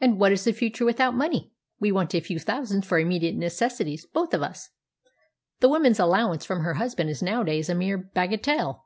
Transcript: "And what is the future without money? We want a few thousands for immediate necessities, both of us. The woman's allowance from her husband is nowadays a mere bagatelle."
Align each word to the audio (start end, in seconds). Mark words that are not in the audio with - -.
"And 0.00 0.20
what 0.20 0.30
is 0.30 0.44
the 0.44 0.52
future 0.52 0.84
without 0.84 1.12
money? 1.12 1.50
We 1.80 1.90
want 1.90 2.14
a 2.14 2.20
few 2.20 2.38
thousands 2.38 2.86
for 2.86 3.00
immediate 3.00 3.34
necessities, 3.34 4.06
both 4.06 4.32
of 4.32 4.40
us. 4.40 4.70
The 5.58 5.68
woman's 5.68 5.98
allowance 5.98 6.44
from 6.44 6.60
her 6.60 6.74
husband 6.74 7.10
is 7.10 7.20
nowadays 7.20 7.68
a 7.68 7.74
mere 7.74 7.98
bagatelle." 7.98 8.84